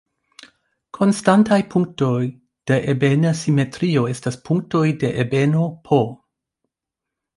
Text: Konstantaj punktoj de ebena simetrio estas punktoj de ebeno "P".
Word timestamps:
Konstantaj 0.99 1.59
punktoj 1.73 2.23
de 2.71 2.77
ebena 2.95 3.35
simetrio 3.43 4.07
estas 4.15 4.41
punktoj 4.49 4.85
de 5.05 5.13
ebeno 5.25 5.69
"P". 5.91 6.01